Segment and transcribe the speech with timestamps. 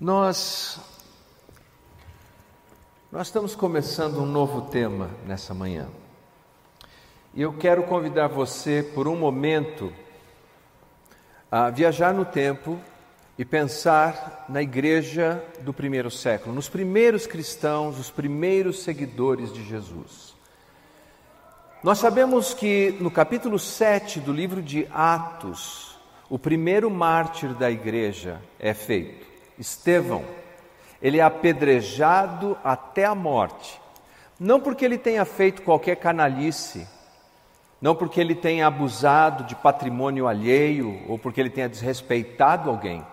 [0.00, 0.80] Nós
[3.12, 5.88] nós estamos começando um novo tema nessa manhã.
[7.34, 9.92] E eu quero convidar você por um momento
[11.52, 12.80] a viajar no tempo
[13.36, 20.34] e pensar na igreja do primeiro século, nos primeiros cristãos, os primeiros seguidores de Jesus.
[21.84, 25.94] Nós sabemos que no capítulo 7 do livro de Atos,
[26.30, 29.29] o primeiro mártir da igreja é feito,
[29.60, 30.24] Estevão.
[31.00, 33.80] Ele é apedrejado até a morte,
[34.40, 36.84] não porque ele tenha feito qualquer canalice,
[37.80, 43.04] não porque ele tenha abusado de patrimônio alheio ou porque ele tenha desrespeitado alguém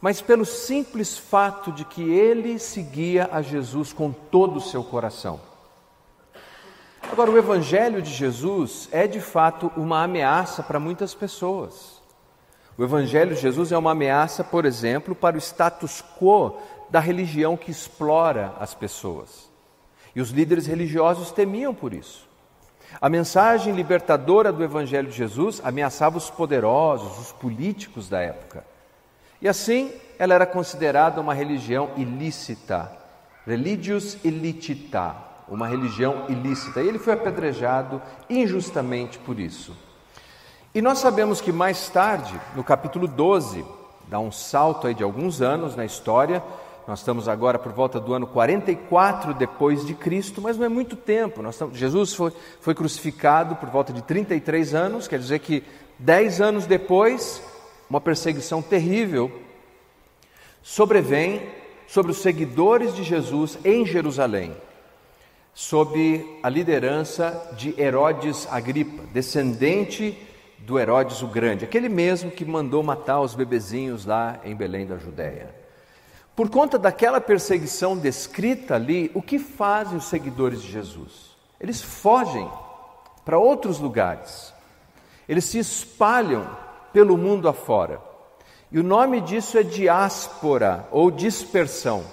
[0.00, 5.40] mas pelo simples fato de que ele seguia a Jesus com todo o seu coração.
[7.02, 11.99] Agora, o Evangelho de Jesus é de fato uma ameaça para muitas pessoas.
[12.80, 16.56] O Evangelho de Jesus é uma ameaça, por exemplo, para o status quo
[16.88, 19.50] da religião que explora as pessoas.
[20.16, 22.26] E os líderes religiosos temiam por isso.
[22.98, 28.64] A mensagem libertadora do Evangelho de Jesus ameaçava os poderosos, os políticos da época.
[29.42, 32.90] E assim, ela era considerada uma religião ilícita,
[33.46, 36.80] religious illicita, uma religião ilícita.
[36.80, 39.89] E ele foi apedrejado injustamente por isso.
[40.72, 43.64] E nós sabemos que mais tarde, no capítulo 12,
[44.06, 46.40] dá um salto aí de alguns anos na história,
[46.86, 50.94] nós estamos agora por volta do ano 44 depois de Cristo, mas não é muito
[50.94, 51.44] tempo.
[51.48, 55.64] Estamos, Jesus foi, foi crucificado por volta de 33 anos, quer dizer que
[55.98, 57.42] 10 anos depois
[57.88, 59.28] uma perseguição terrível
[60.62, 61.42] sobrevém
[61.88, 64.56] sobre os seguidores de Jesus em Jerusalém,
[65.52, 70.29] sob a liderança de Herodes Agripa, descendente
[70.60, 74.96] do Herodes o Grande, aquele mesmo que mandou matar os bebezinhos lá em Belém da
[74.96, 75.54] Judéia.
[76.36, 81.36] Por conta daquela perseguição descrita ali, o que fazem os seguidores de Jesus?
[81.60, 82.48] Eles fogem
[83.24, 84.52] para outros lugares,
[85.28, 86.48] eles se espalham
[86.92, 88.00] pelo mundo afora.
[88.72, 92.04] E o nome disso é diáspora ou dispersão.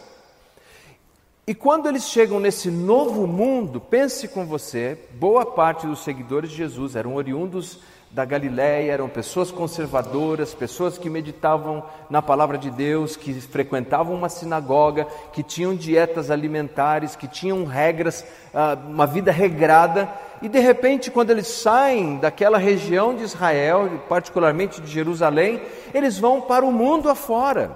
[1.46, 6.58] E quando eles chegam nesse novo mundo, pense com você, boa parte dos seguidores de
[6.58, 7.80] Jesus eram oriundos
[8.12, 14.30] da Galiléia, eram pessoas conservadoras, pessoas que meditavam na palavra de Deus, que frequentavam uma
[14.30, 20.10] sinagoga, que tinham dietas alimentares, que tinham regras, ah, uma vida regrada,
[20.42, 25.62] e de repente, quando eles saem daquela região de Israel, particularmente de Jerusalém,
[25.94, 27.72] eles vão para o mundo afora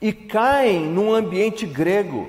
[0.00, 2.28] e caem num ambiente grego,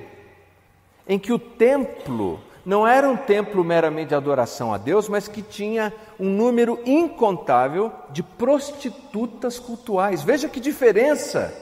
[1.08, 5.42] em que o templo não era um templo meramente de adoração a Deus, mas que
[5.42, 10.24] tinha um número incontável de prostitutas cultuais.
[10.24, 11.54] Veja que diferença!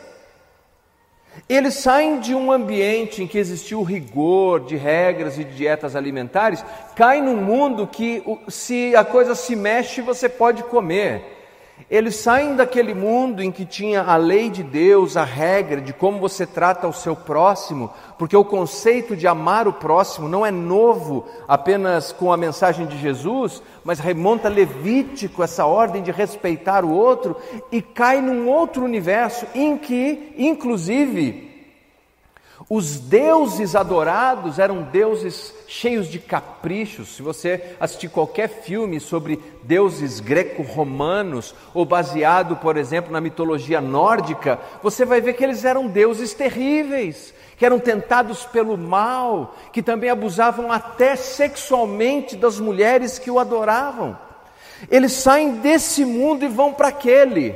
[1.48, 6.64] Eles saem de um ambiente em que existia o rigor de regras e dietas alimentares,
[6.96, 11.41] caem num mundo que, se a coisa se mexe, você pode comer.
[11.90, 16.20] Eles saem daquele mundo em que tinha a lei de Deus, a regra de como
[16.20, 21.26] você trata o seu próximo, porque o conceito de amar o próximo não é novo
[21.48, 27.36] apenas com a mensagem de Jesus, mas remonta Levítico, essa ordem de respeitar o outro,
[27.72, 31.51] e cai num outro universo em que, inclusive,
[32.74, 37.18] os deuses adorados eram deuses cheios de caprichos.
[37.18, 44.58] Se você assistir qualquer filme sobre deuses greco-romanos ou baseado, por exemplo, na mitologia nórdica,
[44.82, 50.10] você vai ver que eles eram deuses terríveis, que eram tentados pelo mal, que também
[50.10, 54.18] abusavam até sexualmente das mulheres que o adoravam.
[54.90, 57.54] Eles saem desse mundo e vão para aquele.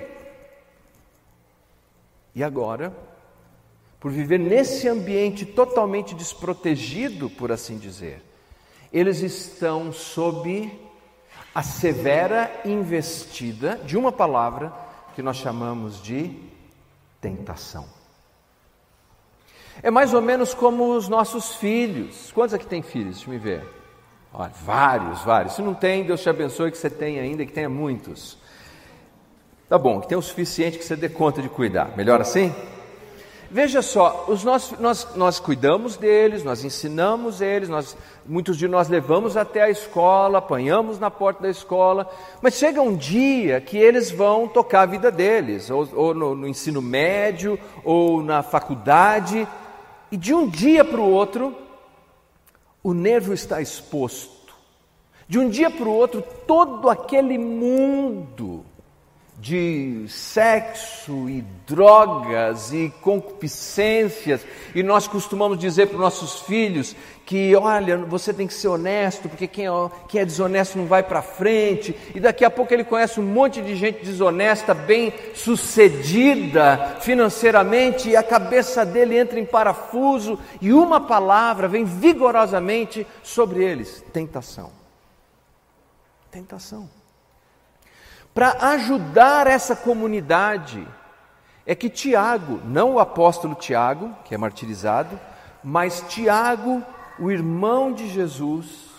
[2.36, 3.05] E agora?
[4.06, 8.22] Por viver nesse ambiente totalmente desprotegido, por assim dizer,
[8.94, 10.72] eles estão sob
[11.56, 14.72] a severa investida de uma palavra
[15.16, 16.38] que nós chamamos de
[17.20, 17.88] tentação.
[19.82, 22.32] É mais ou menos como os nossos filhos.
[22.32, 23.16] Quantos aqui têm filhos?
[23.16, 23.68] Deixa eu me ver.
[24.32, 25.56] Olha, vários, vários.
[25.56, 28.38] Se não tem, Deus te abençoe que você tenha ainda, que tenha muitos.
[29.68, 31.98] Tá bom, que tem o suficiente que você dê conta de cuidar.
[31.98, 32.54] Melhor assim?
[33.56, 38.90] Veja só, os nós, nós, nós cuidamos deles, nós ensinamos eles, nós, muitos de nós
[38.90, 42.06] levamos até a escola, apanhamos na porta da escola,
[42.42, 46.46] mas chega um dia que eles vão tocar a vida deles, ou, ou no, no
[46.50, 49.48] ensino médio, ou na faculdade,
[50.12, 51.56] e de um dia para o outro,
[52.84, 54.54] o nervo está exposto.
[55.30, 58.66] De um dia para o outro, todo aquele mundo
[59.46, 64.44] de sexo e drogas e concupiscências,
[64.74, 66.96] e nós costumamos dizer para os nossos filhos
[67.28, 69.70] que, olha, você tem que ser honesto, porque quem é,
[70.10, 73.62] quem é desonesto não vai para frente, e daqui a pouco ele conhece um monte
[73.62, 81.00] de gente desonesta, bem sucedida financeiramente, e a cabeça dele entra em parafuso, e uma
[81.00, 84.72] palavra vem vigorosamente sobre eles: tentação.
[86.32, 87.05] Tentação
[88.36, 90.86] para ajudar essa comunidade.
[91.66, 95.18] É que Tiago, não o apóstolo Tiago, que é martirizado,
[95.64, 96.84] mas Tiago,
[97.18, 98.90] o irmão de Jesus,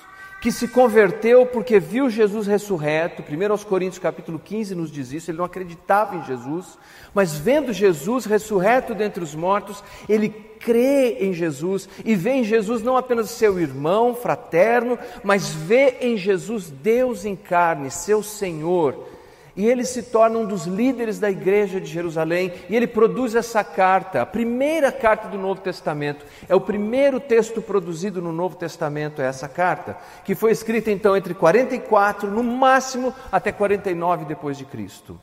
[0.41, 3.23] que se converteu porque viu Jesus ressurreto.
[3.23, 6.79] 1 aos Coríntios capítulo 15 nos diz isso, ele não acreditava em Jesus,
[7.13, 12.83] mas vendo Jesus ressurreto dentre os mortos, ele crê em Jesus e vê em Jesus
[12.83, 19.15] não apenas seu irmão fraterno, mas vê em Jesus Deus em carne, seu Senhor
[19.57, 23.65] e ele se torna um dos líderes da igreja de Jerusalém, e ele produz essa
[23.65, 26.27] carta, a primeira carta do Novo Testamento.
[26.47, 31.17] É o primeiro texto produzido no Novo Testamento, é essa carta, que foi escrita então
[31.17, 35.19] entre 44, no máximo até 49 depois de Cristo.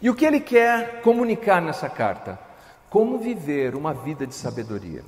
[0.00, 2.38] E o que ele quer comunicar nessa carta?
[2.88, 5.02] Como viver uma vida de sabedoria.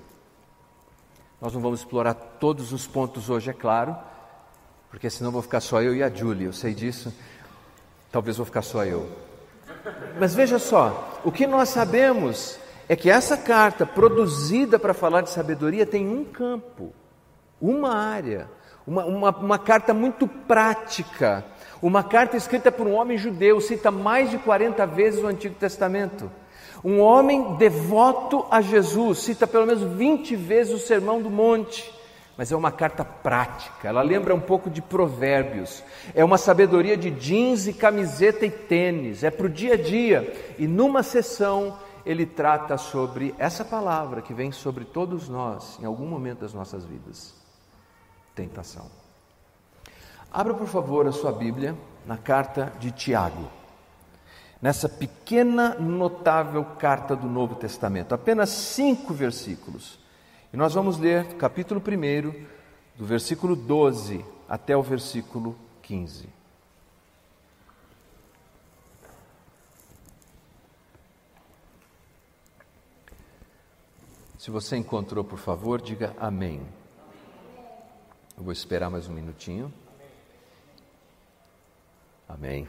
[1.41, 3.97] Nós não vamos explorar todos os pontos hoje, é claro,
[4.91, 7.15] porque senão vou ficar só eu e a Julie, eu sei disso.
[8.11, 9.09] Talvez vou ficar só eu.
[10.19, 12.59] Mas veja só, o que nós sabemos
[12.89, 16.93] é que essa carta, produzida para falar de sabedoria, tem um campo,
[17.61, 18.49] uma área,
[18.87, 21.45] uma, uma, uma carta muito prática.
[21.81, 26.31] Uma carta escrita por um homem judeu, cita mais de 40 vezes o Antigo Testamento.
[26.83, 31.98] Um homem devoto a Jesus, cita pelo menos 20 vezes o Sermão do Monte
[32.39, 33.89] mas é uma carta prática.
[33.89, 35.83] Ela lembra um pouco de Provérbios.
[36.15, 39.25] É uma sabedoria de jeans e camiseta e tênis.
[39.25, 40.55] É para o dia a dia.
[40.57, 41.77] E numa sessão
[42.07, 46.85] ele trata sobre essa palavra que vem sobre todos nós em algum momento das nossas
[46.85, 47.35] vidas:
[48.37, 48.87] tentação.
[50.31, 51.75] Abra por favor a sua Bíblia
[52.07, 53.51] na carta de Tiago.
[54.63, 59.99] Nessa pequena, notável carta do Novo Testamento, apenas cinco versículos.
[60.53, 62.47] E nós vamos ler capítulo 1,
[62.97, 66.29] do versículo 12 até o versículo 15.
[74.39, 76.67] Se você encontrou, por favor, diga amém.
[78.35, 79.71] Eu vou esperar mais um minutinho.
[82.27, 82.67] Amém.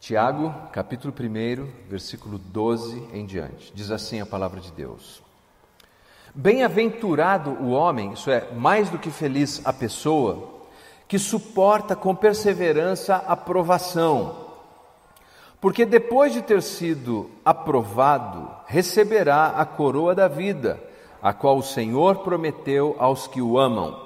[0.00, 3.72] Tiago, capítulo 1, versículo 12 em diante.
[3.72, 5.23] Diz assim a palavra de Deus:
[6.36, 10.48] Bem-aventurado o homem, isso é, mais do que feliz a pessoa,
[11.06, 14.34] que suporta com perseverança a provação,
[15.60, 20.82] porque depois de ter sido aprovado, receberá a coroa da vida,
[21.22, 23.96] a qual o Senhor prometeu aos que o amam.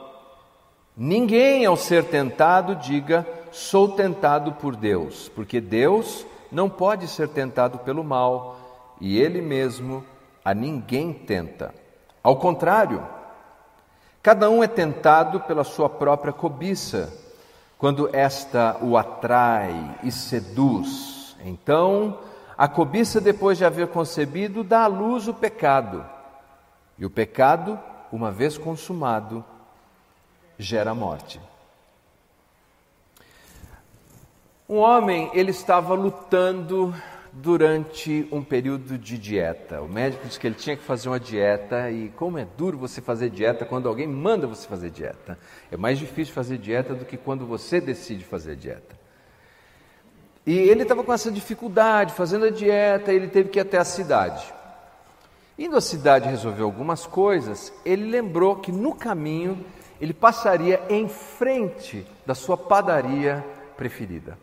[0.94, 7.78] Ninguém, ao ser tentado, diga: sou tentado por Deus, porque Deus não pode ser tentado
[7.78, 8.58] pelo mal,
[9.00, 10.04] e Ele mesmo
[10.44, 11.87] a ninguém tenta.
[12.28, 13.02] Ao contrário,
[14.22, 17.10] cada um é tentado pela sua própria cobiça,
[17.78, 21.34] quando esta o atrai e seduz.
[21.42, 22.18] Então,
[22.54, 26.04] a cobiça, depois de haver concebido, dá à luz o pecado.
[26.98, 27.80] E o pecado,
[28.12, 29.42] uma vez consumado,
[30.58, 31.40] gera morte.
[34.68, 36.94] Um homem, ele estava lutando
[37.32, 39.80] durante um período de dieta.
[39.82, 43.00] O médico disse que ele tinha que fazer uma dieta e como é duro você
[43.00, 45.38] fazer dieta quando alguém manda você fazer dieta.
[45.70, 48.96] É mais difícil fazer dieta do que quando você decide fazer dieta.
[50.46, 53.84] E ele estava com essa dificuldade, fazendo a dieta, ele teve que ir até a
[53.84, 54.54] cidade.
[55.58, 59.64] Indo à cidade resolver algumas coisas, ele lembrou que no caminho
[60.00, 63.44] ele passaria em frente da sua padaria
[63.76, 64.38] preferida.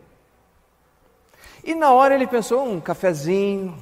[1.66, 3.76] E na hora ele pensou: um cafezinho,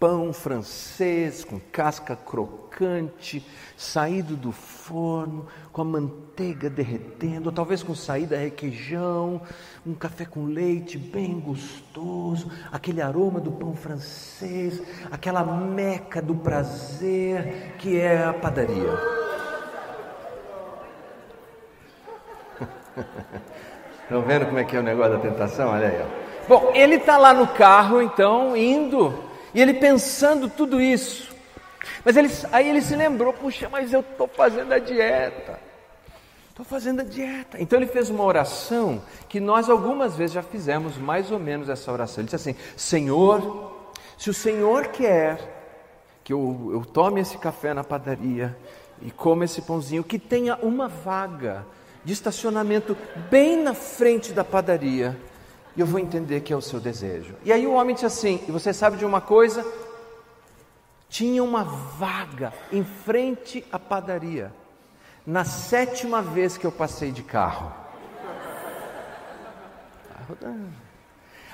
[0.00, 8.36] pão francês com casca crocante, saído do forno, com a manteiga derretendo, talvez com saída
[8.36, 9.40] requeijão,
[9.86, 17.76] um café com leite bem gostoso, aquele aroma do pão francês, aquela meca do prazer
[17.78, 18.90] que é a padaria.
[24.02, 25.70] Estão vendo como é que é o negócio da tentação?
[25.70, 26.02] Olha aí.
[26.02, 26.23] Ó.
[26.48, 29.24] Bom, ele está lá no carro, então, indo,
[29.54, 31.34] e ele pensando tudo isso.
[32.04, 35.58] Mas ele, aí ele se lembrou: puxa, mas eu estou fazendo a dieta.
[36.50, 37.60] Estou fazendo a dieta.
[37.60, 41.90] Então ele fez uma oração que nós algumas vezes já fizemos mais ou menos essa
[41.90, 42.22] oração.
[42.22, 45.38] Ele disse assim: Senhor, se o Senhor quer
[46.22, 48.56] que eu, eu tome esse café na padaria
[49.02, 51.66] e coma esse pãozinho, que tenha uma vaga
[52.04, 52.96] de estacionamento
[53.30, 55.16] bem na frente da padaria
[55.76, 57.34] e eu vou entender que é o seu desejo.
[57.44, 59.64] E aí o homem disse assim: E você sabe de uma coisa?
[61.08, 64.52] Tinha uma vaga em frente à padaria,
[65.26, 67.72] na sétima vez que eu passei de carro.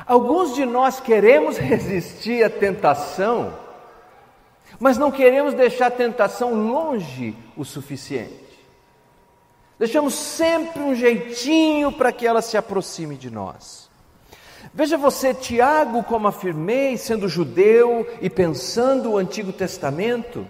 [0.07, 3.55] Alguns de nós queremos resistir à tentação,
[4.79, 8.51] mas não queremos deixar a tentação longe o suficiente.
[9.79, 13.90] Deixamos sempre um jeitinho para que ela se aproxime de nós.
[14.73, 20.47] Veja você, Tiago, como afirmei, sendo judeu e pensando o Antigo Testamento,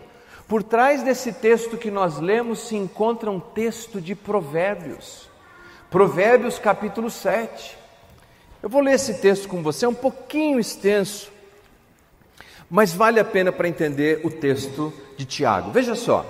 [0.49, 5.31] por trás desse texto que nós lemos se encontra um texto de Provérbios.
[5.88, 7.79] Provérbios capítulo 7.
[8.62, 11.33] Eu vou ler esse texto com você, é um pouquinho extenso,
[12.69, 15.71] mas vale a pena para entender o texto de Tiago.
[15.71, 16.26] Veja só,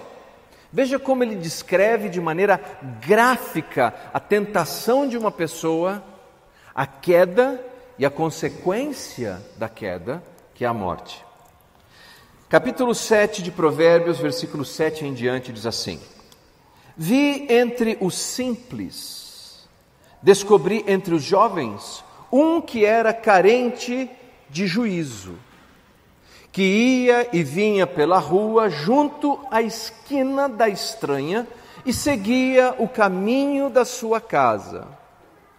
[0.73, 2.61] veja como ele descreve de maneira
[3.01, 6.05] gráfica a tentação de uma pessoa,
[6.75, 7.70] a queda
[8.01, 11.23] e a consequência da queda, que é a morte.
[12.49, 16.01] Capítulo 7 de Provérbios, versículo 7 em diante, diz assim:
[16.97, 19.69] Vi entre os simples,
[20.23, 22.03] descobri entre os jovens
[22.33, 24.11] um que era carente
[24.49, 25.35] de juízo,
[26.51, 31.47] que ia e vinha pela rua junto à esquina da estranha
[31.85, 34.89] e seguia o caminho da sua casa.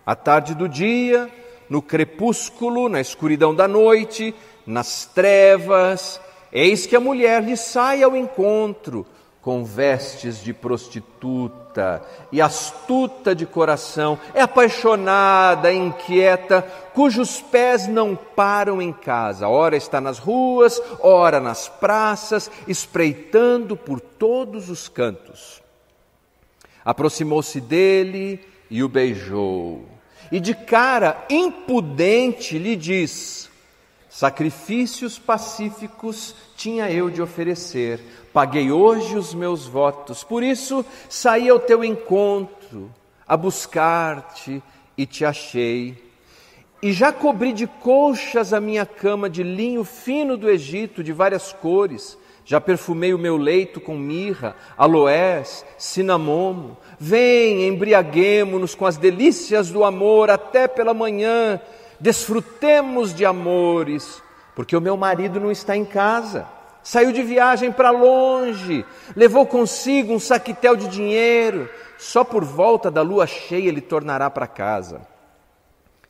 [0.04, 1.32] À tarde do dia,
[1.72, 4.36] no crepúsculo, na escuridão da noite,
[4.68, 6.20] nas trevas,
[6.52, 9.06] eis que a mulher lhe sai ao encontro
[9.42, 16.62] com vestes de prostituta e astuta de coração, é apaixonada, inquieta,
[16.94, 24.02] cujos pés não param em casa, ora está nas ruas, ora nas praças, espreitando por
[24.02, 25.64] todos os cantos.
[26.84, 29.91] Aproximou-se dele e o beijou
[30.32, 33.50] e de cara impudente lhe diz:
[34.10, 38.00] Sacrifícios pacíficos tinha eu de oferecer,
[38.32, 42.90] paguei hoje os meus votos, por isso saí ao teu encontro,
[43.28, 44.64] a buscar-te
[44.98, 46.10] e te achei.
[46.84, 51.54] E já cobri de colchas a minha cama de linho fino do Egito, de várias
[51.54, 56.78] cores, já perfumei o meu leito com mirra, aloés, cinamomo.
[57.00, 61.62] Vem, embriaguemo-nos com as delícias do amor até pela manhã.
[62.00, 64.22] Desfrutemos de amores,
[64.56, 66.48] porque o meu marido não está em casa.
[66.84, 68.84] Saiu de viagem para longe,
[69.16, 71.70] levou consigo um saquitel de dinheiro.
[72.00, 75.02] Só por volta da lua cheia ele tornará para casa.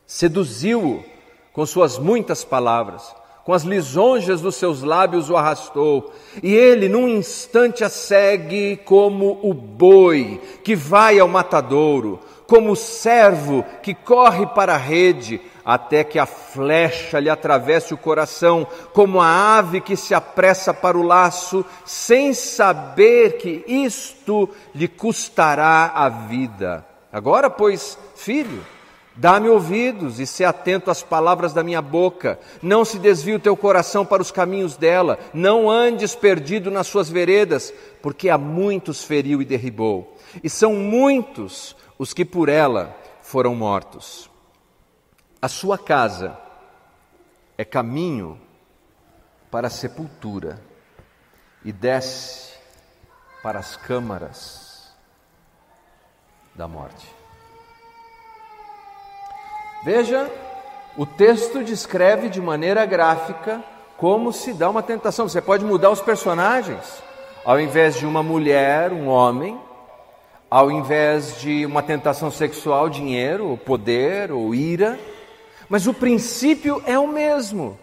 [0.06, 1.04] Seduziu-o
[1.52, 7.08] com suas muitas palavras com as lisonjas dos seus lábios o arrastou, e ele num
[7.08, 14.46] instante a segue como o boi que vai ao matadouro, como o servo que corre
[14.46, 19.96] para a rede, até que a flecha lhe atravesse o coração, como a ave que
[19.96, 26.84] se apressa para o laço, sem saber que isto lhe custará a vida.
[27.12, 28.64] Agora, pois, filho,
[29.14, 32.38] Dá-me ouvidos e se atento às palavras da minha boca.
[32.62, 35.18] Não se desvie o teu coração para os caminhos dela.
[35.34, 40.16] Não andes perdido nas suas veredas, porque a muitos feriu e derribou.
[40.42, 44.30] E são muitos os que por ela foram mortos.
[45.40, 46.38] A sua casa
[47.58, 48.40] é caminho
[49.50, 50.62] para a sepultura
[51.64, 52.52] e desce
[53.42, 54.92] para as câmaras
[56.54, 57.21] da morte.
[59.84, 60.30] Veja,
[60.96, 63.62] o texto descreve de maneira gráfica
[63.96, 65.28] como se dá uma tentação.
[65.28, 67.02] Você pode mudar os personagens.
[67.44, 69.58] Ao invés de uma mulher, um homem.
[70.48, 75.00] Ao invés de uma tentação sexual, dinheiro, ou poder, ou ira.
[75.68, 77.76] Mas o princípio é o mesmo.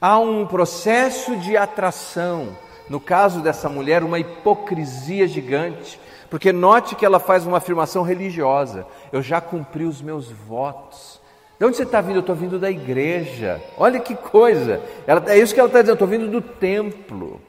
[0.00, 2.56] Há um processo de atração.
[2.88, 8.86] No caso dessa mulher, uma hipocrisia gigante, porque note que ela faz uma afirmação religiosa:
[9.12, 11.20] eu já cumpri os meus votos.
[11.58, 12.16] De onde você está vindo?
[12.16, 13.62] Eu estou vindo da igreja.
[13.78, 14.82] Olha que coisa.
[15.06, 17.40] Ela, é isso que ela está dizendo, estou vindo do templo.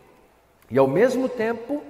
[0.72, 1.84] E ao mesmo tempo,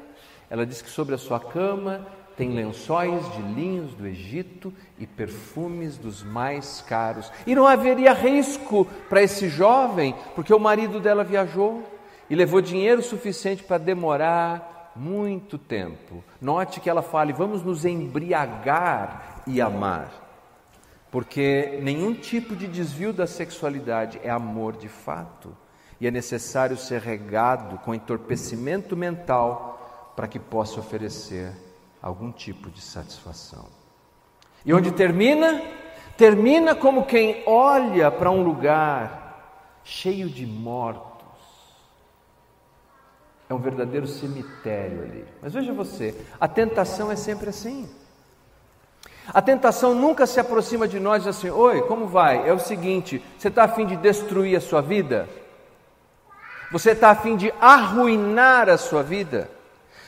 [0.50, 5.98] ela diz que sobre a sua cama tem lençóis de linhos do Egito e perfumes
[5.98, 7.32] dos mais caros.
[7.46, 11.84] E não haveria risco para esse jovem, porque o marido dela viajou
[12.30, 16.24] e levou dinheiro suficiente para demorar muito tempo.
[16.42, 20.10] Note que ela fala: vamos nos embriagar e amar,
[21.12, 25.56] porque nenhum tipo de desvio da sexualidade é amor de fato,
[26.00, 31.52] e é necessário ser regado com entorpecimento mental para que possa oferecer
[32.02, 33.66] algum tipo de satisfação.
[34.66, 35.62] E onde termina?
[36.18, 41.17] Termina como quem olha para um lugar cheio de mortos.
[43.50, 45.26] É um verdadeiro cemitério ali.
[45.42, 47.90] Mas veja você, a tentação é sempre assim.
[49.34, 52.48] A tentação nunca se aproxima de nós assim: Oi, como vai?
[52.48, 55.28] É o seguinte, você está afim de destruir a sua vida?
[56.72, 59.50] Você está afim de arruinar a sua vida?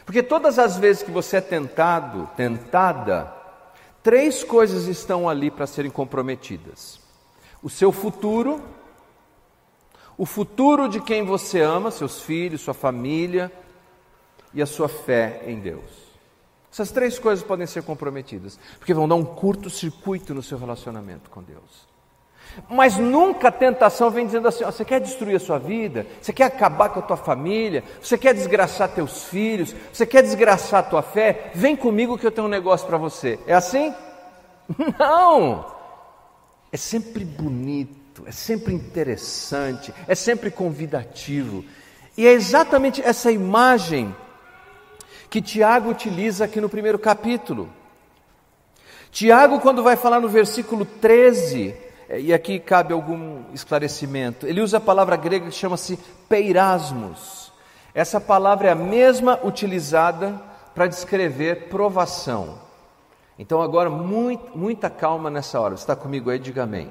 [0.06, 3.32] Porque todas as vezes que você é tentado, tentada,
[4.02, 7.00] três coisas estão ali para serem comprometidas:
[7.62, 8.62] o seu futuro,
[10.20, 13.50] o futuro de quem você ama, seus filhos, sua família,
[14.54, 16.10] e a sua fé em Deus.
[16.70, 21.42] Essas três coisas podem ser comprometidas, porque vão dar um curto-circuito no seu relacionamento com
[21.42, 21.88] Deus.
[22.70, 26.34] Mas nunca a tentação vem dizendo assim: ó, você quer destruir a sua vida, você
[26.34, 30.90] quer acabar com a tua família, você quer desgraçar teus filhos, você quer desgraçar a
[30.90, 33.40] tua fé, vem comigo que eu tenho um negócio para você.
[33.48, 33.94] É assim?
[35.00, 35.66] Não!
[36.72, 41.64] É sempre bonito, é sempre interessante, é sempre convidativo.
[42.18, 44.16] E é exatamente essa imagem
[45.30, 47.70] que Tiago utiliza aqui no primeiro capítulo.
[49.12, 51.76] Tiago, quando vai falar no versículo 13,
[52.10, 54.48] é, e aqui cabe algum esclarecimento.
[54.48, 55.98] Ele usa a palavra grega que chama-se
[56.28, 57.52] peirasmos.
[57.94, 60.40] Essa palavra é a mesma utilizada
[60.74, 62.60] para descrever provação.
[63.38, 65.78] Então, agora, muito, muita calma nessa hora.
[65.78, 66.38] Você está comigo aí?
[66.38, 66.90] Diga amém.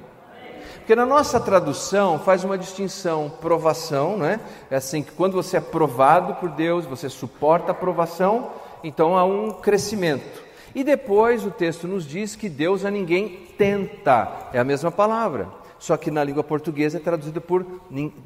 [0.89, 4.39] Porque na nossa tradução faz uma distinção, provação, né?
[4.71, 8.49] É assim que quando você é provado por Deus, você suporta a provação,
[8.83, 10.41] então há um crescimento.
[10.73, 15.49] E depois o texto nos diz que Deus a ninguém tenta, é a mesma palavra,
[15.77, 17.63] só que na língua portuguesa é traduzido por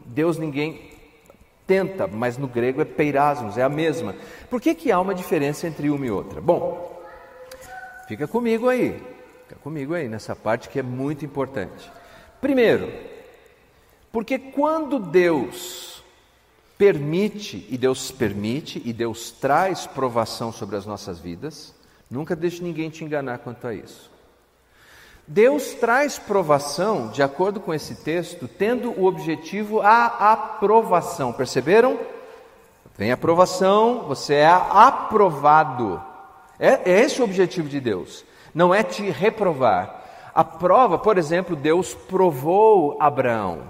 [0.06, 0.90] Deus ninguém
[1.68, 4.16] tenta, mas no grego é peirasmos, é a mesma.
[4.50, 6.40] Por que, que há uma diferença entre uma e outra?
[6.40, 6.98] Bom,
[8.08, 9.04] fica comigo aí,
[9.50, 11.92] fica comigo aí nessa parte que é muito importante.
[12.44, 12.94] Primeiro,
[14.12, 16.04] porque quando Deus
[16.78, 21.74] permite, e Deus permite, e Deus traz provação sobre as nossas vidas,
[22.14, 24.12] Nunca deixe ninguém te enganar quanto a isso.
[25.26, 31.34] Deus traz provação, de acordo com esse texto, tendo o objetivo a aprovação.
[31.34, 32.00] Perceberam?
[32.96, 36.00] Vem aprovação, você é aprovado.
[36.60, 38.24] É, é esse o objetivo de Deus.
[38.54, 40.03] Não é te reprovar.
[40.34, 43.64] A prova, por exemplo, Deus provou Abraão.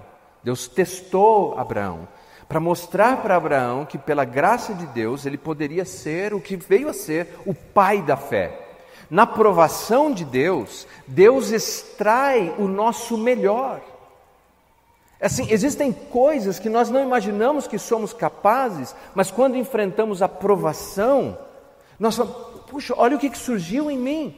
[0.44, 2.08] Deus testou Abraão
[2.54, 6.88] para mostrar para Abraão que, pela graça de Deus, ele poderia ser o que veio
[6.88, 8.60] a ser o pai da fé.
[9.10, 13.82] Na provação de Deus, Deus extrai o nosso melhor.
[15.20, 21.36] Assim, existem coisas que nós não imaginamos que somos capazes, mas quando enfrentamos a provação,
[22.00, 22.38] nós falamos,
[22.70, 24.38] puxa, olha o que surgiu em mim.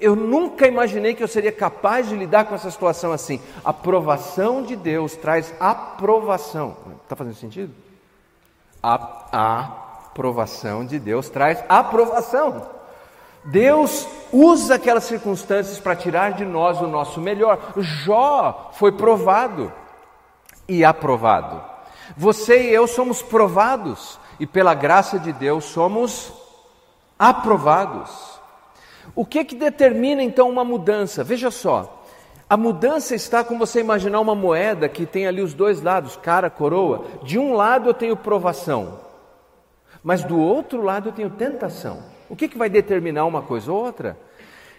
[0.00, 3.40] Eu nunca imaginei que eu seria capaz de lidar com essa situação assim.
[3.64, 6.76] A aprovação de Deus traz aprovação.
[7.02, 7.74] Está fazendo sentido?
[8.80, 9.66] A
[10.12, 12.68] aprovação de Deus traz aprovação.
[13.44, 17.72] Deus usa aquelas circunstâncias para tirar de nós o nosso melhor.
[17.76, 19.72] Jó foi provado
[20.68, 21.60] e aprovado.
[22.16, 26.32] Você e eu somos provados e pela graça de Deus somos
[27.18, 28.39] aprovados.
[29.14, 31.24] O que que determina então uma mudança?
[31.24, 32.04] Veja só,
[32.48, 36.50] a mudança está como você imaginar uma moeda que tem ali os dois lados, cara,
[36.50, 37.04] coroa.
[37.22, 39.00] De um lado eu tenho provação,
[40.02, 42.02] mas do outro lado eu tenho tentação.
[42.28, 44.16] O que, que vai determinar uma coisa ou outra?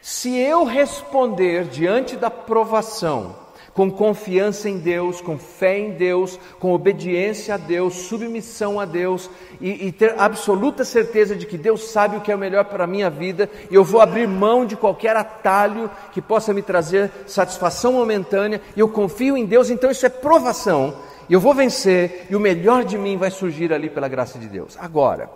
[0.02, 3.36] Se eu responder diante da provação
[3.74, 9.30] com confiança em Deus, com fé em Deus, com obediência a Deus, submissão a Deus
[9.60, 12.84] e, e, ter absoluta certeza de que Deus sabe o que é o melhor para
[12.84, 17.12] a minha vida e eu vou abrir mão de qualquer atalho que possa me trazer
[17.26, 20.94] satisfação momentânea e eu confio em Deus, então isso é provação.
[21.30, 24.78] eu vou vencer, e o melhor de mim vai surgir ali pela graça de Deus.
[24.78, 25.30] Agora,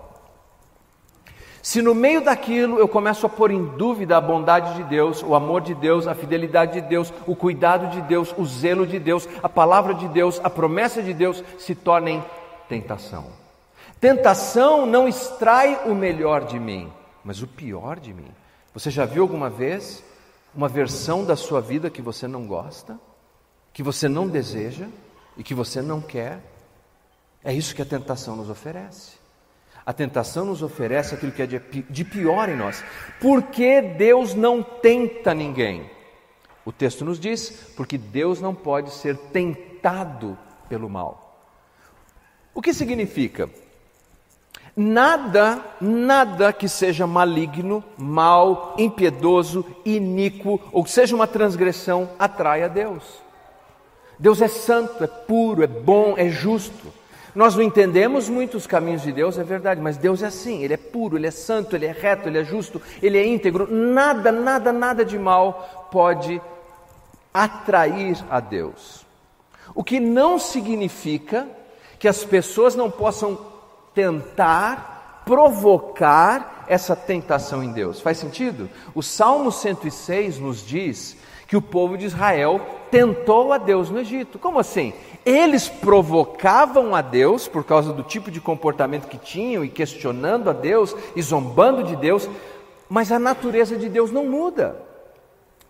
[1.66, 5.34] se no meio daquilo eu começo a pôr em dúvida a bondade de Deus, o
[5.34, 9.28] amor de Deus, a fidelidade de Deus, o cuidado de Deus, o zelo de Deus,
[9.42, 12.24] a palavra de Deus, a promessa de Deus, se tornem
[12.70, 13.32] tentação.
[14.00, 18.30] Tentação não extrai o melhor de mim, mas o pior de mim.
[18.72, 20.04] Você já viu alguma vez
[20.54, 22.96] uma versão da sua vida que você não gosta,
[23.74, 24.86] que você não deseja
[25.36, 26.44] e que você não quer?
[27.44, 29.25] É isso que a tentação nos oferece.
[29.86, 32.84] A tentação nos oferece aquilo que é de pior em nós.
[33.22, 35.90] Por que Deus não tenta ninguém?
[36.66, 41.40] O texto nos diz: porque Deus não pode ser tentado pelo mal.
[42.54, 43.48] O que significa?
[44.76, 52.68] Nada, nada que seja maligno, mal, impiedoso, iníquo, ou que seja uma transgressão, atrai a
[52.68, 53.04] Deus.
[54.18, 56.92] Deus é santo, é puro, é bom, é justo.
[57.36, 60.74] Nós não entendemos muito os caminhos de Deus, é verdade, mas Deus é assim, Ele
[60.74, 63.68] é puro, Ele é santo, Ele é reto, Ele é justo, Ele é íntegro.
[63.70, 66.42] Nada, nada, nada de mal pode
[67.34, 69.06] atrair a Deus.
[69.74, 71.46] O que não significa
[72.00, 73.38] que as pessoas não possam
[73.94, 78.00] tentar provocar essa tentação em Deus.
[78.00, 78.70] Faz sentido?
[78.94, 84.40] O Salmo 106 nos diz que o povo de Israel tentou a Deus no Egito.
[84.40, 84.94] Como assim?
[85.26, 90.54] Eles provocavam a Deus por causa do tipo de comportamento que tinham e questionando a
[90.54, 92.30] Deus e zombando de Deus,
[92.88, 94.82] mas a natureza de Deus não muda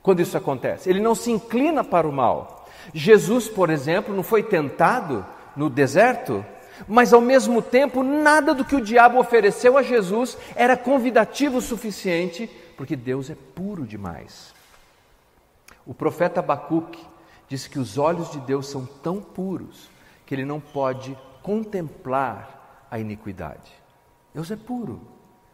[0.01, 0.89] quando isso acontece.
[0.89, 2.67] Ele não se inclina para o mal.
[2.93, 6.45] Jesus, por exemplo, não foi tentado no deserto,
[6.87, 11.61] mas ao mesmo tempo nada do que o diabo ofereceu a Jesus era convidativo o
[11.61, 14.54] suficiente, porque Deus é puro demais.
[15.85, 17.05] O profeta Abacuque
[17.47, 19.89] disse que os olhos de Deus são tão puros
[20.25, 23.71] que ele não pode contemplar a iniquidade.
[24.33, 24.99] Deus é puro,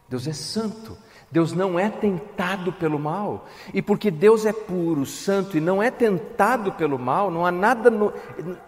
[0.07, 0.97] Deus é santo,
[1.29, 3.45] Deus não é tentado pelo mal.
[3.73, 7.89] E porque Deus é puro, santo e não é tentado pelo mal, não há nada
[7.89, 8.13] no,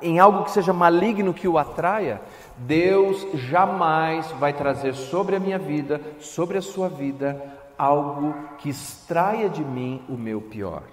[0.01, 2.21] em algo que seja maligno que o atraia,
[2.57, 7.41] Deus jamais vai trazer sobre a minha vida, sobre a sua vida,
[7.77, 10.83] algo que extraia de mim o meu pior.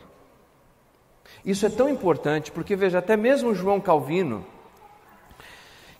[1.44, 4.44] Isso é tão importante porque, veja, até mesmo João Calvino,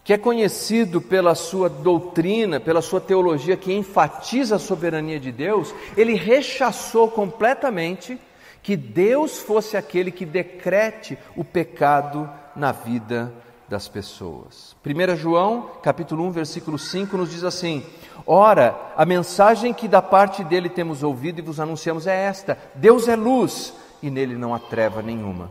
[0.02, 5.74] que é conhecido pela sua doutrina, pela sua teologia que enfatiza a soberania de Deus,
[5.96, 8.18] ele rechaçou completamente
[8.62, 13.32] que Deus fosse aquele que decrete o pecado na vida
[13.68, 14.76] das pessoas.
[14.84, 17.84] 1 João, capítulo 1, versículo 5 nos diz assim:
[18.26, 23.06] Ora, a mensagem que da parte dele temos ouvido e vos anunciamos é esta: Deus
[23.06, 23.72] é luz
[24.02, 25.50] e nele não há treva nenhuma.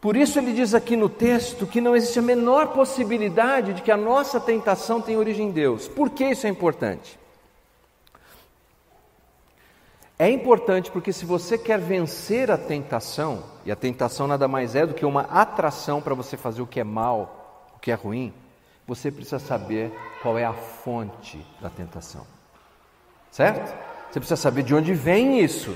[0.00, 3.92] Por isso ele diz aqui no texto que não existe a menor possibilidade de que
[3.92, 5.86] a nossa tentação tenha origem em Deus.
[5.86, 7.18] Por que isso é importante?
[10.18, 14.86] É importante porque se você quer vencer a tentação, e a tentação nada mais é
[14.86, 18.32] do que uma atração para você fazer o que é mal, o que é ruim,
[18.86, 19.92] você precisa saber
[20.22, 22.26] qual é a fonte da tentação.
[23.30, 23.74] Certo?
[24.10, 25.74] Você precisa saber de onde vem isso.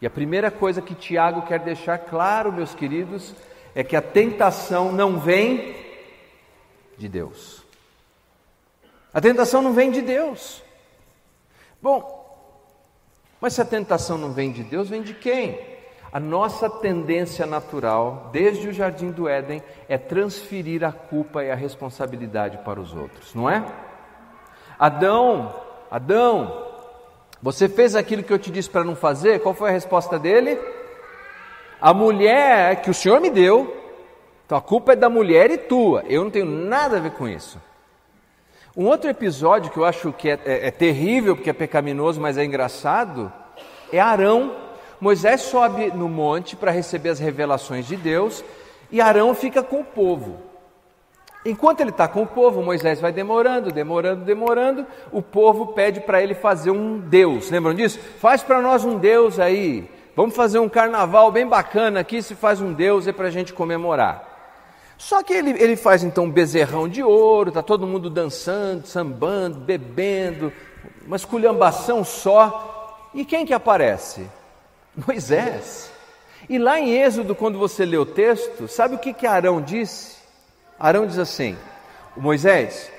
[0.00, 3.34] E a primeira coisa que Tiago quer deixar claro, meus queridos,
[3.74, 5.74] é que a tentação não vem
[6.98, 7.62] de Deus.
[9.12, 10.62] A tentação não vem de Deus.
[11.80, 12.16] Bom,
[13.40, 15.58] mas se a tentação não vem de Deus, vem de quem?
[16.12, 21.54] A nossa tendência natural, desde o jardim do Éden, é transferir a culpa e a
[21.54, 23.64] responsabilidade para os outros, não é?
[24.78, 25.54] Adão,
[25.90, 26.65] Adão,
[27.42, 29.40] você fez aquilo que eu te disse para não fazer?
[29.40, 30.58] Qual foi a resposta dele?
[31.80, 33.76] A mulher que o Senhor me deu,
[34.44, 37.28] então a culpa é da mulher e tua, eu não tenho nada a ver com
[37.28, 37.60] isso.
[38.76, 42.36] Um outro episódio que eu acho que é, é, é terrível, porque é pecaminoso, mas
[42.36, 43.32] é engraçado,
[43.92, 44.54] é Arão.
[45.00, 48.44] Moisés sobe no monte para receber as revelações de Deus
[48.90, 50.45] e Arão fica com o povo.
[51.46, 54.84] Enquanto ele está com o povo, Moisés vai demorando, demorando, demorando.
[55.12, 57.50] O povo pede para ele fazer um Deus.
[57.50, 58.00] Lembram disso?
[58.18, 59.88] Faz para nós um Deus aí.
[60.16, 62.20] Vamos fazer um carnaval bem bacana aqui.
[62.20, 64.34] Se faz um Deus é para a gente comemorar.
[64.98, 69.60] Só que ele, ele faz então um bezerrão de ouro, está todo mundo dançando, sambando,
[69.60, 70.52] bebendo,
[71.06, 73.08] uma esculhambação só.
[73.14, 74.26] E quem que aparece?
[75.06, 75.92] Moisés.
[76.48, 80.15] E lá em Êxodo, quando você lê o texto, sabe o que, que Arão disse?
[80.78, 81.56] Arão diz assim:
[82.16, 82.90] Moisés,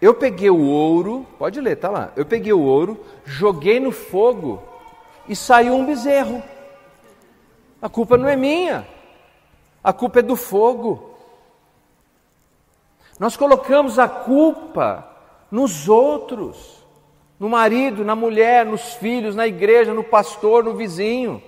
[0.00, 2.12] eu peguei o ouro, pode ler, tá lá.
[2.16, 4.62] Eu peguei o ouro, joguei no fogo
[5.28, 6.42] e saiu um bezerro.
[7.80, 8.86] A culpa não é minha.
[9.82, 11.14] A culpa é do fogo.
[13.18, 15.08] Nós colocamos a culpa
[15.50, 16.84] nos outros,
[17.38, 21.42] no marido, na mulher, nos filhos, na igreja, no pastor, no vizinho.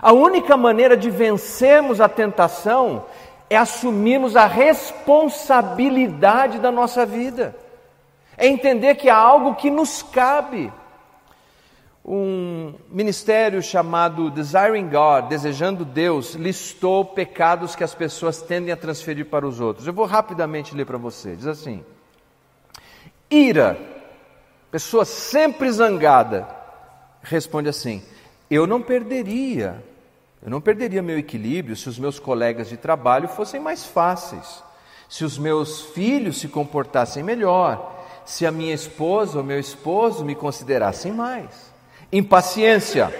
[0.00, 3.04] A única maneira de vencermos a tentação
[3.52, 7.54] é assumirmos a responsabilidade da nossa vida,
[8.36, 10.72] é entender que há algo que nos cabe.
[12.04, 19.26] Um ministério chamado Desiring God, Desejando Deus, listou pecados que as pessoas tendem a transferir
[19.26, 19.86] para os outros.
[19.86, 21.36] Eu vou rapidamente ler para você.
[21.36, 21.84] Diz assim:
[23.30, 23.78] ira,
[24.70, 26.48] pessoa sempre zangada,
[27.22, 28.02] responde assim:
[28.50, 29.80] Eu não perderia,
[30.42, 34.62] eu não perderia meu equilíbrio se os meus colegas de trabalho fossem mais fáceis,
[35.08, 40.34] se os meus filhos se comportassem melhor, se a minha esposa ou meu esposo me
[40.34, 41.72] considerassem mais.
[42.12, 43.12] Impaciência.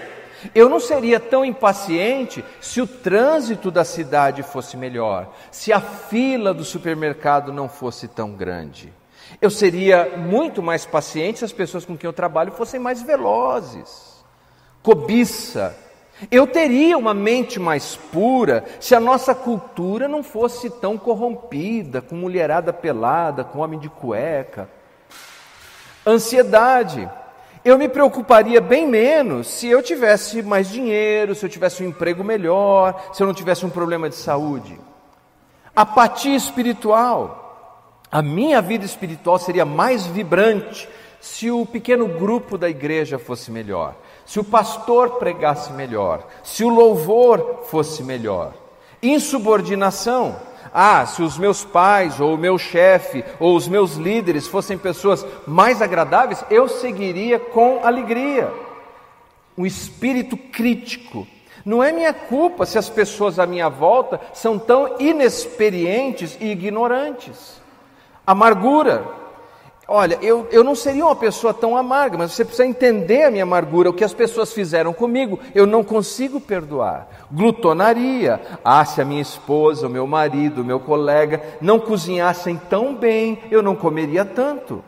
[0.53, 6.53] Eu não seria tão impaciente se o trânsito da cidade fosse melhor, se a fila
[6.53, 8.91] do supermercado não fosse tão grande.
[9.41, 14.23] Eu seria muito mais paciente se as pessoas com quem eu trabalho fossem mais velozes.
[14.81, 15.82] Cobiça.
[16.31, 22.15] Eu teria uma mente mais pura se a nossa cultura não fosse tão corrompida, com
[22.15, 24.69] mulherada pelada, com homem de cueca.
[26.05, 27.09] Ansiedade.
[27.65, 32.23] Eu me preocuparia bem menos se eu tivesse mais dinheiro, se eu tivesse um emprego
[32.23, 34.77] melhor, se eu não tivesse um problema de saúde.
[35.75, 37.39] Apatia espiritual.
[38.11, 40.87] A minha vida espiritual seria mais vibrante
[41.23, 43.95] se o pequeno grupo da igreja fosse melhor,
[44.25, 48.53] se o pastor pregasse melhor, se o louvor fosse melhor.
[49.01, 50.35] Insubordinação.
[50.73, 55.25] Ah, se os meus pais, ou o meu chefe, ou os meus líderes fossem pessoas
[55.45, 58.51] mais agradáveis, eu seguiria com alegria.
[59.57, 61.27] Um espírito crítico.
[61.65, 67.61] Não é minha culpa se as pessoas à minha volta são tão inexperientes e ignorantes.
[68.25, 69.22] Amargura.
[69.87, 73.43] Olha, eu, eu não seria uma pessoa tão amarga, mas você precisa entender a minha
[73.43, 77.07] amargura, o que as pessoas fizeram comigo, eu não consigo perdoar.
[77.29, 78.39] Glutonaria.
[78.63, 83.43] Ah, se a minha esposa, o meu marido, o meu colega não cozinhassem tão bem,
[83.51, 84.81] eu não comeria tanto.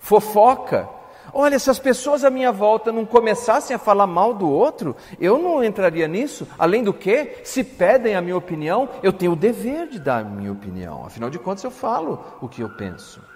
[0.00, 0.88] Fofoca.
[1.32, 5.38] Olha, se as pessoas à minha volta não começassem a falar mal do outro, eu
[5.38, 6.48] não entraria nisso.
[6.58, 10.24] Além do que, se pedem a minha opinião, eu tenho o dever de dar a
[10.24, 11.06] minha opinião.
[11.06, 13.31] Afinal de contas, eu falo o que eu penso.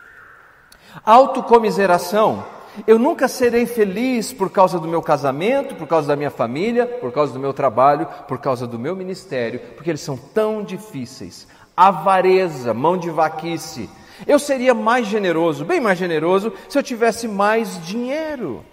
[1.05, 2.45] Autocomiseração.
[2.87, 7.11] Eu nunca serei feliz por causa do meu casamento, por causa da minha família, por
[7.11, 11.49] causa do meu trabalho, por causa do meu ministério, porque eles são tão difíceis.
[11.77, 13.89] Avareza, mão de vaquice.
[14.27, 18.65] Eu seria mais generoso, bem mais generoso, se eu tivesse mais dinheiro.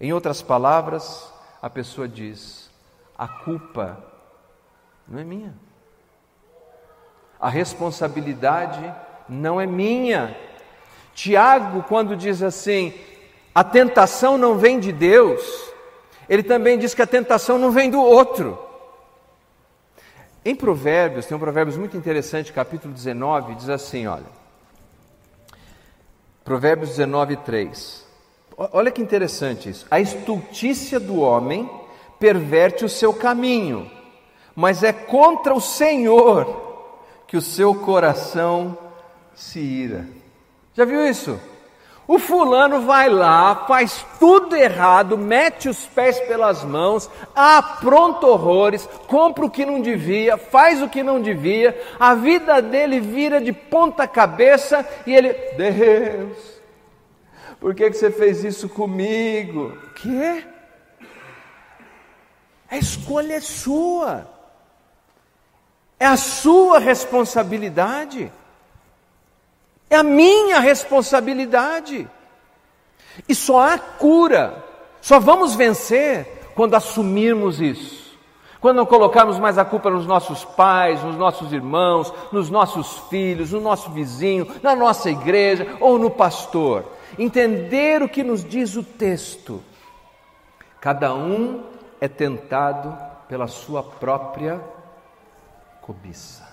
[0.00, 2.70] Em outras palavras, a pessoa diz:
[3.16, 3.98] a culpa
[5.06, 5.54] não é minha.
[7.40, 8.94] A responsabilidade
[9.28, 10.36] não é minha.
[11.14, 12.92] Tiago, quando diz assim,
[13.54, 15.72] a tentação não vem de Deus,
[16.28, 18.58] ele também diz que a tentação não vem do outro.
[20.44, 24.44] Em Provérbios, tem um Provérbios muito interessante, capítulo 19, diz assim: olha.
[26.44, 28.04] Provérbios 19, 3.
[28.56, 29.86] Olha que interessante isso.
[29.90, 31.68] A estultícia do homem
[32.20, 33.90] perverte o seu caminho,
[34.54, 36.62] mas é contra o Senhor
[37.26, 38.76] que o seu coração
[39.34, 40.06] se ira.
[40.74, 41.40] Já viu isso?
[42.06, 49.46] O fulano vai lá, faz tudo errado, mete os pés pelas mãos, apronta horrores, compra
[49.46, 54.06] o que não devia, faz o que não devia, a vida dele vira de ponta
[54.06, 56.54] cabeça e ele, Deus,
[57.58, 59.72] por que, que você fez isso comigo?
[59.94, 60.44] Que?
[62.70, 64.28] A escolha é sua,
[65.98, 68.30] é a sua responsabilidade.
[69.88, 72.08] É a minha responsabilidade.
[73.28, 74.64] E só há cura,
[75.00, 78.04] só vamos vencer quando assumirmos isso.
[78.60, 83.52] Quando não colocarmos mais a culpa nos nossos pais, nos nossos irmãos, nos nossos filhos,
[83.52, 86.86] no nosso vizinho, na nossa igreja ou no pastor.
[87.18, 89.62] Entender o que nos diz o texto.
[90.80, 91.62] Cada um
[92.00, 92.96] é tentado
[93.28, 94.60] pela sua própria
[95.82, 96.43] cobiça.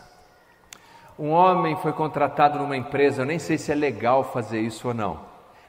[1.18, 4.94] Um homem foi contratado numa empresa, eu nem sei se é legal fazer isso ou
[4.94, 5.20] não,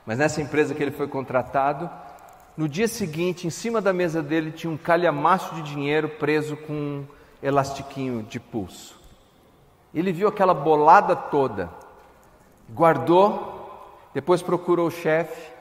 [0.07, 1.91] mas nessa empresa que ele foi contratado,
[2.57, 6.73] no dia seguinte, em cima da mesa dele tinha um calhamaço de dinheiro preso com
[6.73, 7.07] um
[7.43, 9.01] elastiquinho de pulso.
[9.95, 11.71] Ele viu aquela bolada toda,
[12.71, 13.61] guardou,
[14.15, 15.52] depois procurou o chefe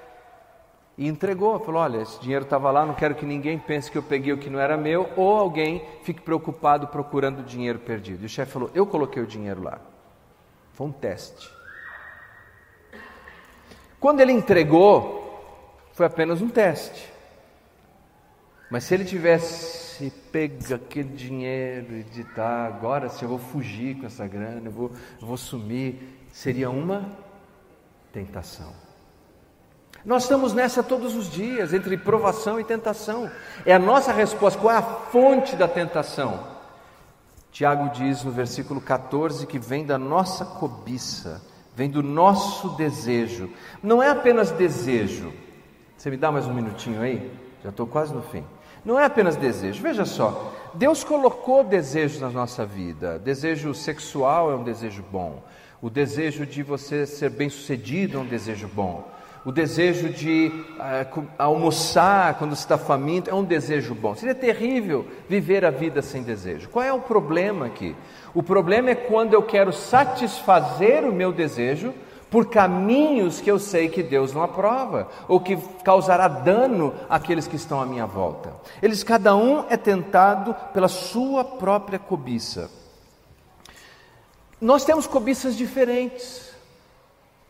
[1.01, 1.59] e entregou.
[1.59, 4.37] Falou: Olha, esse dinheiro estava lá, não quero que ninguém pense que eu peguei o
[4.37, 8.21] que não era meu, ou alguém fique preocupado procurando o dinheiro perdido.
[8.21, 9.81] E o chefe falou: Eu coloquei o dinheiro lá.
[10.73, 11.49] Foi um teste.
[13.99, 17.11] Quando ele entregou, foi apenas um teste.
[18.69, 23.99] Mas se ele tivesse pego aquele dinheiro e dito, ah, agora se eu vou fugir
[23.99, 25.95] com essa grana, eu vou, eu vou sumir,
[26.31, 27.11] seria uma
[28.13, 28.90] tentação.
[30.03, 33.29] Nós estamos nessa todos os dias, entre provação e tentação.
[33.65, 34.59] É a nossa resposta.
[34.59, 36.39] Qual é a fonte da tentação?
[37.51, 41.41] Tiago diz no versículo 14 que vem da nossa cobiça,
[41.75, 43.49] vem do nosso desejo.
[43.83, 45.31] Não é apenas desejo.
[45.95, 47.31] Você me dá mais um minutinho aí?
[47.63, 48.43] Já estou quase no fim.
[48.83, 49.83] Não é apenas desejo.
[49.83, 53.19] Veja só, Deus colocou desejos na nossa vida.
[53.19, 55.43] Desejo sexual é um desejo bom.
[55.79, 59.07] O desejo de você ser bem-sucedido é um desejo bom.
[59.43, 64.13] O desejo de uh, almoçar quando está faminto é um desejo bom.
[64.13, 66.69] Seria terrível viver a vida sem desejo.
[66.69, 67.95] Qual é o problema aqui?
[68.35, 71.91] O problema é quando eu quero satisfazer o meu desejo
[72.29, 77.57] por caminhos que eu sei que Deus não aprova, ou que causará dano àqueles que
[77.57, 78.53] estão à minha volta.
[78.81, 82.71] Eles, cada um é tentado pela sua própria cobiça.
[84.61, 86.51] Nós temos cobiças diferentes.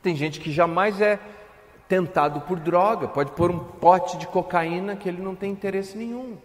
[0.01, 1.19] Tem gente que jamais é
[1.91, 6.37] tentado por droga, pode pôr um pote de cocaína que ele não tem interesse nenhum.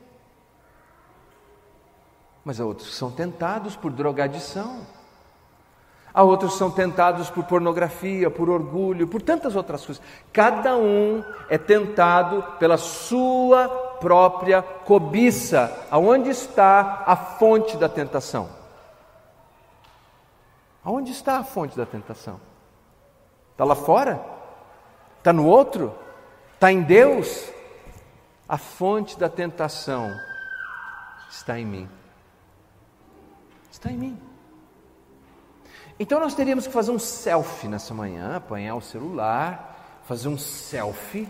[2.44, 4.80] Mas há outros que são tentados por drogadição.
[6.12, 10.02] Há outros que são tentados por pornografia, por orgulho, por tantas outras coisas.
[10.32, 13.68] Cada um é tentado pela sua
[14.00, 15.86] própria cobiça.
[15.92, 18.48] Aonde está a fonte da tentação?
[20.84, 22.40] Aonde está a fonte da tentação?
[23.52, 24.35] Está lá fora?
[25.26, 25.92] Está no outro?
[26.54, 27.50] Está em Deus?
[28.48, 30.16] A fonte da tentação
[31.28, 31.88] está em mim.
[33.68, 34.20] Está em mim.
[35.98, 41.28] Então nós teríamos que fazer um selfie nessa manhã, apanhar o celular, fazer um selfie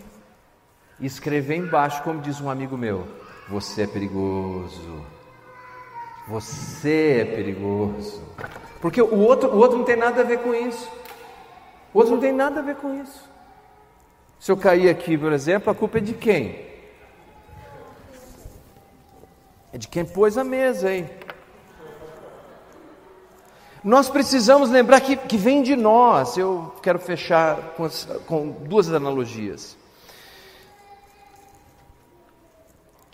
[0.99, 3.07] e escrever embaixo, como diz um amigo meu:
[3.49, 5.03] Você é perigoso.
[6.27, 8.21] Você é perigoso.
[8.79, 10.87] Porque o outro, o outro não tem nada a ver com isso.
[11.91, 13.26] O outro não tem nada a ver com isso.
[14.39, 16.67] Se eu cair aqui, por exemplo, a culpa é de quem?
[19.73, 21.09] É de quem pôs a mesa aí.
[23.83, 26.37] Nós precisamos lembrar que, que vem de nós.
[26.37, 27.87] Eu quero fechar com,
[28.25, 29.77] com duas analogias.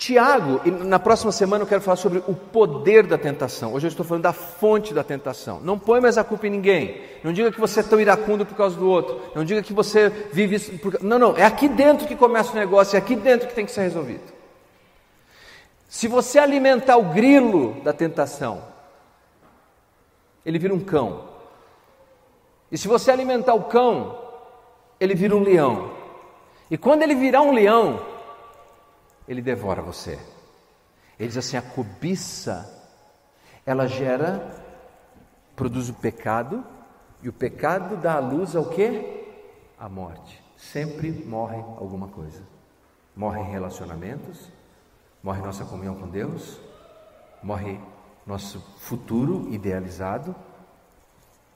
[0.03, 3.73] Tiago, na próxima semana eu quero falar sobre o poder da tentação.
[3.73, 5.61] Hoje eu estou falando da fonte da tentação.
[5.61, 6.99] Não põe mais a culpa em ninguém.
[7.23, 9.21] Não diga que você é tão iracundo por causa do outro.
[9.33, 10.77] Não diga que você vive isso.
[10.79, 11.01] Por...
[11.01, 11.37] Não, não.
[11.37, 12.97] É aqui dentro que começa o negócio.
[12.97, 14.33] É aqui dentro que tem que ser resolvido.
[15.87, 18.61] Se você alimentar o grilo da tentação,
[20.45, 21.29] ele vira um cão.
[22.69, 24.19] E se você alimentar o cão,
[24.99, 25.91] ele vira um leão.
[26.69, 28.11] E quando ele virar um leão,
[29.27, 30.19] ele devora você.
[31.17, 32.69] Ele diz assim: a cobiça,
[33.65, 34.63] ela gera,
[35.55, 36.63] produz o pecado,
[37.21, 39.23] e o pecado dá à luz ao que?
[39.79, 40.43] A morte.
[40.57, 42.41] Sempre morre alguma coisa.
[43.15, 44.49] Morrem relacionamentos,
[45.21, 46.59] morre nossa comunhão com Deus,
[47.41, 47.79] morre
[48.25, 50.35] nosso futuro idealizado,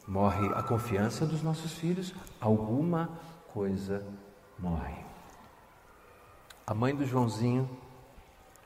[0.07, 3.09] morre a confiança dos nossos filhos, alguma
[3.53, 4.05] coisa
[4.59, 5.06] morre.
[6.69, 7.69] A mãe do Joãozinho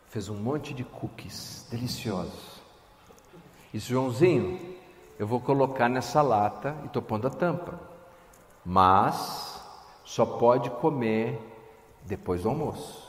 [0.07, 2.59] fez um monte de cookies deliciosos.
[3.71, 4.59] E Joãozinho,
[5.19, 7.79] eu vou colocar nessa lata e estou pondo a tampa.
[8.65, 9.63] Mas
[10.03, 11.39] só pode comer
[12.01, 13.07] depois do almoço.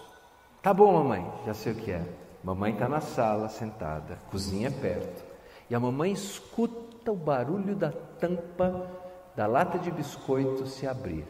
[0.61, 2.07] Tá bom, mamãe, já sei o que é.
[2.45, 5.25] Mamãe está na sala sentada, cozinha perto.
[5.71, 8.91] E a mamãe escuta o barulho da tampa
[9.35, 11.27] da lata de biscoito se abrir.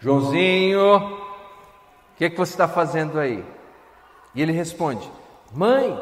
[0.00, 1.27] Joãozinho,
[2.18, 3.44] que é que você está fazendo aí?
[4.34, 5.08] E ele responde:
[5.52, 5.96] Mãe,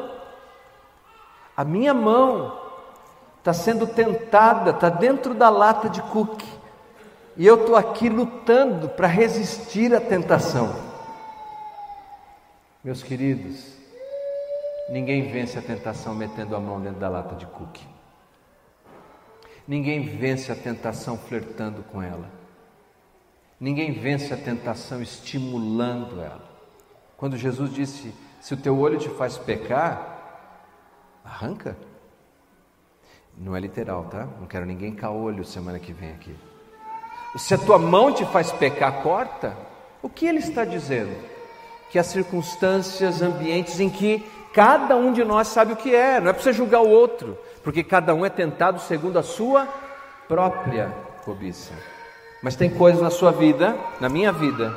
[1.55, 2.59] a minha mão
[3.37, 6.51] está sendo tentada, está dentro da lata de cookie,
[7.37, 10.75] e eu estou aqui lutando para resistir à tentação.
[12.83, 13.77] Meus queridos,
[14.89, 17.85] ninguém vence a tentação metendo a mão dentro da lata de cookie.
[19.67, 22.36] Ninguém vence a tentação flertando com ela.
[23.59, 26.47] Ninguém vence a tentação estimulando ela.
[27.17, 30.17] Quando Jesus disse: Se o teu olho te faz pecar,
[31.25, 31.75] arranca.
[33.35, 34.27] Não é literal, tá?
[34.39, 36.35] Não quero ninguém caolho semana que vem aqui.
[37.35, 39.55] Se a tua mão te faz pecar, corta.
[40.01, 41.15] O que ele está dizendo?
[41.89, 46.29] Que há circunstâncias, ambientes em que cada um de nós sabe o que é, não
[46.29, 49.67] é para você julgar o outro, porque cada um é tentado segundo a sua
[50.27, 50.91] própria
[51.23, 51.73] cobiça.
[52.41, 54.73] Mas tem coisas na sua vida, na minha vida,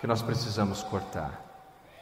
[0.00, 1.40] que nós precisamos cortar.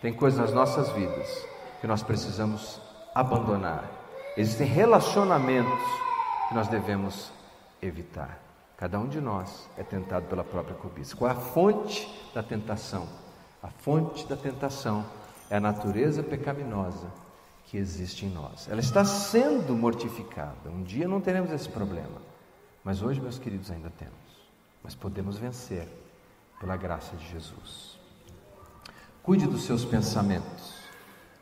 [0.01, 1.47] Tem coisas nas nossas vidas
[1.81, 2.81] que nós precisamos
[3.14, 3.85] abandonar.
[4.37, 5.81] Existem relacionamentos
[6.49, 7.31] que nós devemos
[7.81, 8.41] evitar.
[8.77, 11.14] Cada um de nós é tentado pela própria cobiça.
[11.14, 13.07] Qual é a fonte da tentação?
[13.62, 15.05] A fonte da tentação
[15.49, 17.07] é a natureza pecaminosa
[17.66, 18.68] que existe em nós.
[18.68, 20.68] Ela está sendo mortificada.
[20.68, 22.20] Um dia não teremos esse problema,
[22.83, 24.22] mas hoje, meus queridos, ainda temos.
[24.83, 25.89] Mas podemos vencer
[26.61, 27.99] pela graça de Jesus.
[29.22, 30.74] Cuide dos seus pensamentos,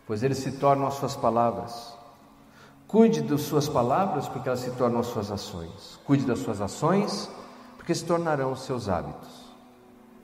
[0.07, 1.95] pois eles se tornam as suas palavras.
[2.87, 5.99] Cuide das suas palavras, porque elas se tornam as suas ações.
[6.05, 7.31] Cuide das suas ações,
[7.77, 9.51] porque se tornarão os seus hábitos.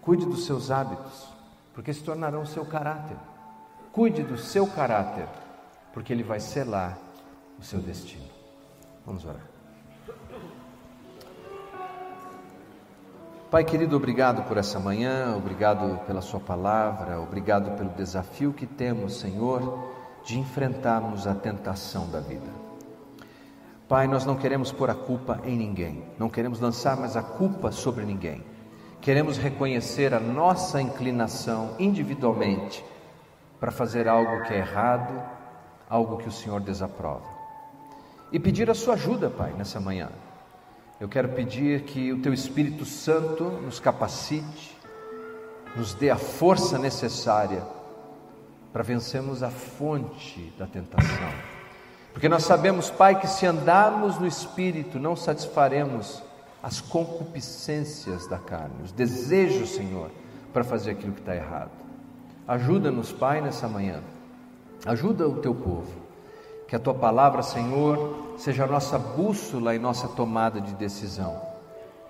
[0.02, 1.28] Cuide dos seus hábitos,
[1.72, 3.16] porque se tornarão o seu caráter.
[3.92, 5.28] Cuide do seu caráter,
[5.92, 6.98] porque ele vai selar
[7.58, 8.28] o seu destino.
[9.06, 9.46] Vamos orar.
[13.48, 19.20] Pai querido, obrigado por essa manhã, obrigado pela Sua palavra, obrigado pelo desafio que temos,
[19.20, 19.88] Senhor,
[20.24, 22.50] de enfrentarmos a tentação da vida.
[23.88, 27.70] Pai, nós não queremos pôr a culpa em ninguém, não queremos lançar mais a culpa
[27.70, 28.42] sobre ninguém.
[29.00, 32.84] Queremos reconhecer a nossa inclinação individualmente
[33.60, 35.22] para fazer algo que é errado,
[35.88, 37.28] algo que o Senhor desaprova.
[38.32, 40.08] E pedir a Sua ajuda, Pai, nessa manhã
[40.98, 44.76] eu quero pedir que o Teu Espírito Santo nos capacite,
[45.76, 47.62] nos dê a força necessária
[48.72, 51.30] para vencermos a fonte da tentação.
[52.14, 56.22] Porque nós sabemos, Pai, que se andarmos no Espírito, não satisfaremos
[56.62, 60.10] as concupiscências da carne, os desejos, Senhor,
[60.50, 61.72] para fazer aquilo que está errado.
[62.48, 64.02] Ajuda-nos, Pai, nessa manhã.
[64.86, 66.05] Ajuda o teu povo
[66.66, 71.40] que a tua palavra, Senhor, seja a nossa bússola e nossa tomada de decisão.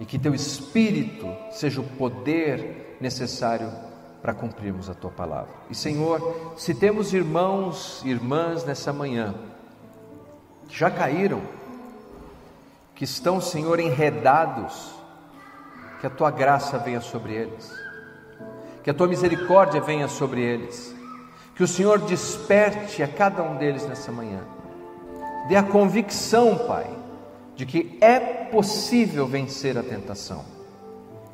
[0.00, 3.70] E que teu espírito seja o poder necessário
[4.22, 5.52] para cumprirmos a tua palavra.
[5.70, 9.34] E Senhor, se temos irmãos e irmãs nessa manhã
[10.68, 11.42] que já caíram,
[12.94, 14.90] que estão, Senhor, enredados,
[16.00, 17.72] que a tua graça venha sobre eles,
[18.82, 20.95] que a tua misericórdia venha sobre eles
[21.56, 24.40] que o Senhor desperte a cada um deles nessa manhã.
[25.48, 26.86] Dê a convicção, Pai,
[27.54, 30.44] de que é possível vencer a tentação.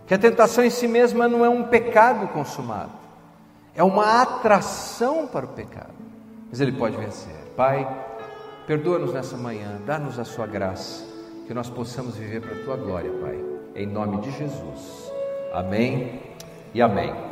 [0.06, 2.92] Que a tentação em si mesma não é um pecado consumado,
[3.74, 5.92] é uma atração para o pecado.
[6.48, 7.34] Mas ele pode vencer.
[7.56, 7.88] Pai,
[8.66, 11.04] perdoa-nos nessa manhã, dá-nos a sua graça,
[11.46, 13.38] que nós possamos viver para a tua glória, Pai.
[13.74, 15.10] Em nome de Jesus.
[15.52, 16.20] Amém
[16.74, 17.31] e amém.